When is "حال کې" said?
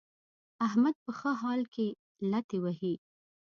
1.41-1.87